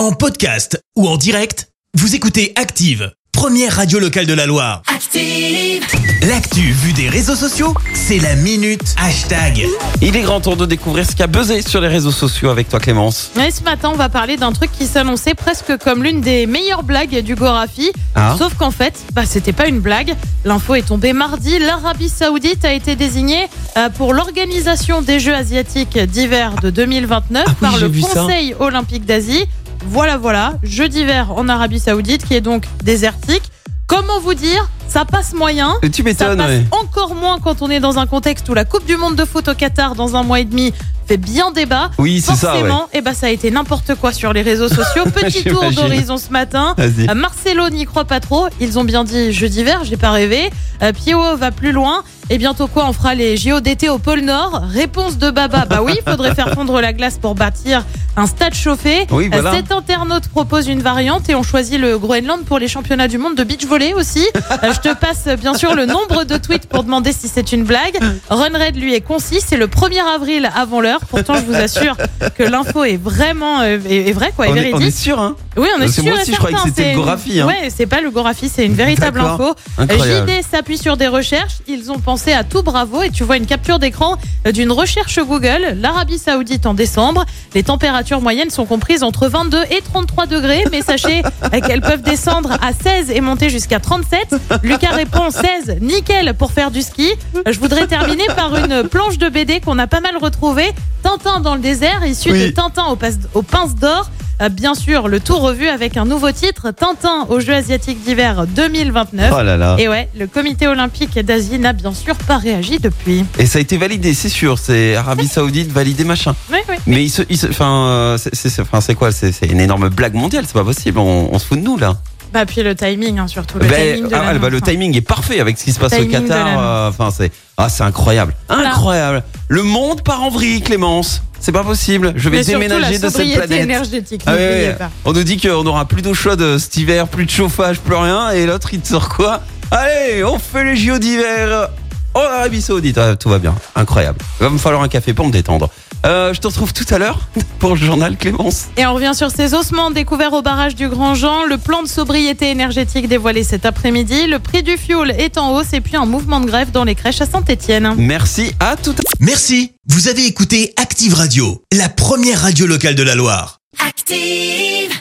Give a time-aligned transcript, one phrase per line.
[0.00, 4.80] En podcast ou en direct, vous écoutez Active, première radio locale de la Loire.
[4.86, 5.84] Active.
[6.26, 9.66] L'actu vue des réseaux sociaux, c'est la minute hashtag.
[10.02, 12.68] Il est grand tour de découvrir ce qui a buzzé sur les réseaux sociaux avec
[12.68, 13.30] toi Clémence.
[13.46, 16.82] Et ce matin, on va parler d'un truc qui s'annonçait presque comme l'une des meilleures
[16.82, 17.90] blagues du Gorafi.
[18.14, 18.36] Ah.
[18.38, 20.14] Sauf qu'en fait, bah, c'était pas une blague.
[20.44, 21.58] L'info est tombée mardi.
[21.58, 27.50] L'Arabie Saoudite a été désignée euh, pour l'organisation des Jeux asiatiques d'hiver de 2029 Ah
[27.50, 28.20] oui, par le ça.
[28.20, 29.44] Conseil olympique d'Asie.
[29.86, 30.54] Voilà, voilà.
[30.62, 33.50] Jeux d'hiver en Arabie Saoudite qui est donc désertique.
[33.86, 35.74] Comment vous dire Ça passe moyen.
[35.82, 36.64] Et tu Ça m'étonnes, passe ouais.
[36.72, 39.46] encore moins quand on est dans un contexte où la Coupe du Monde de foot
[39.48, 40.72] au Qatar dans un mois et demi
[41.06, 41.90] fait bien débat.
[41.98, 42.58] Oui, c'est ça, ouais.
[42.60, 45.04] Forcément, eh ben, ça a été n'importe quoi sur les réseaux sociaux.
[45.14, 46.74] Petit tour d'horizon ce matin.
[46.78, 48.46] Euh, Marcelo n'y croit pas trop.
[48.60, 50.50] Ils ont bien dit jeu d'hiver, j'ai pas rêvé.
[50.82, 52.02] Euh, Pierrot va plus loin.
[52.32, 54.62] Et bientôt quoi On fera les JO d'été au pôle Nord?
[54.72, 55.64] Réponse de Baba.
[55.68, 57.84] Bah oui, il faudrait faire fondre la glace pour bâtir
[58.16, 59.04] un stade chauffé.
[59.10, 59.52] Oui, Euh, voilà.
[59.52, 63.34] Cet internaute propose une variante et on choisit le Groenland pour les championnats du monde
[63.34, 64.24] de beach volley aussi.
[64.62, 67.64] Euh, je te passe bien sûr le nombre de tweets pour demander si c'est une
[67.64, 67.98] blague.
[68.28, 71.00] Run Red lui est concis, c'est le 1er avril avant l'heure.
[71.08, 71.96] Pourtant, je vous assure
[72.36, 74.80] que l'info est vraiment euh, est, est vraie quoi, est On est, véridique.
[74.82, 76.62] on est sûr, hein Oui, on est C'est sûr moi et aussi, je croyais que
[76.62, 77.46] c'était le Gorafi, hein.
[77.46, 79.54] Ouais, c'est pas le Gorafi, c'est une véritable info.
[79.78, 80.30] Incroyable.
[80.30, 81.58] JD s'appuie sur des recherches.
[81.68, 84.16] Ils ont pensé à tout bravo et tu vois une capture d'écran
[84.52, 85.76] d'une recherche Google.
[85.80, 87.24] L'Arabie Saoudite en décembre.
[87.54, 92.02] Les températures moyennes sont comprises entre 22 et 33 degrés, mais sachez euh, qu'elles peuvent
[92.02, 94.36] descendre à 16 et monter jusqu'à 37.
[94.62, 97.10] Lucas répond 16, nickel pour faire du ski.
[97.36, 100.70] Euh, Je voudrais terminer par une planche de BD qu'on a pas mal retrouvée.
[101.02, 102.46] Tintin dans le désert, issu Oui.
[102.46, 102.98] de Tintin aux,
[103.38, 104.10] aux pinces d'or.
[104.40, 108.46] Euh, Bien sûr, le tout revu avec un nouveau titre, Tintin aux Jeux asiatiques d'hiver
[108.48, 109.32] 2029.
[109.38, 109.76] Oh là là.
[109.78, 113.24] Et ouais, le comité olympique d'Asie n'a bien sûr pas réagi depuis.
[113.38, 114.58] Et ça a été validé, c'est sûr.
[114.58, 116.34] C'est Arabie Saoudite validé machin.
[116.50, 116.76] Oui, oui.
[116.86, 120.44] Mais il se, il se- enfin, c'est- quoi C'est c'est une énorme blague mondiale.
[120.46, 120.98] C'est pas possible.
[120.98, 121.96] On, on se fout de nous là.
[122.32, 123.58] Bah, puis le timing, hein, surtout.
[123.58, 124.60] Le Ben, timing de ah, bah, le hein.
[124.60, 126.46] timing est parfait avec ce qui se passe au Timing Qatar.
[126.58, 128.70] euh, Enfin, c'est ah, c'est incroyable, Voilà.
[128.70, 129.22] incroyable.
[129.48, 131.22] Le monde part en vrille, Clémence.
[131.40, 132.12] C'est pas possible.
[132.16, 133.50] Je vais Mais surtout déménager la de cette planète.
[133.62, 134.90] énergétique, Ah ouais, pas.
[135.06, 137.94] On nous dit qu'on aura plus d'eau chaude euh, cet hiver, plus de chauffage, plus
[137.96, 138.30] rien.
[138.30, 139.40] Et l'autre, il te sort quoi?
[139.70, 141.68] Allez, on fait les JO d'hiver
[142.14, 142.98] en Arabie Saoudite.
[142.98, 144.18] Ah, tout va bien, incroyable.
[144.40, 145.70] Il va me falloir un café pour me détendre.
[146.06, 147.28] Euh, je te retrouve tout à l'heure
[147.58, 148.66] pour le journal Clémence.
[148.76, 151.44] Et on revient sur ces ossements découverts au barrage du Grand Jean.
[151.44, 154.26] Le plan de sobriété énergétique dévoilé cet après-midi.
[154.26, 156.94] Le prix du fuel est en hausse et puis un mouvement de grève dans les
[156.94, 157.94] crèches à Saint-Etienne.
[157.96, 163.02] Merci, à tout à Merci, vous avez écouté Active Radio, la première radio locale de
[163.02, 163.58] la Loire.
[163.86, 164.99] Active.